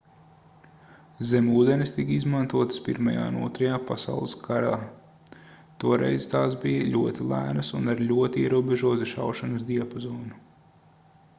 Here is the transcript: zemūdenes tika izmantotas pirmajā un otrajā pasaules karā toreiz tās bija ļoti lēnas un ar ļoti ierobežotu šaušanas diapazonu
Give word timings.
zemūdenes 1.31 1.91
tika 1.97 2.11
izmantotas 2.13 2.79
pirmajā 2.87 3.25
un 3.31 3.35
otrajā 3.47 3.75
pasaules 3.89 4.33
karā 4.47 4.71
toreiz 5.83 6.27
tās 6.31 6.57
bija 6.63 6.87
ļoti 6.95 7.27
lēnas 7.33 7.71
un 7.81 7.93
ar 7.93 8.01
ļoti 8.13 8.47
ierobežotu 8.47 9.11
šaušanas 9.13 9.67
diapazonu 9.69 10.41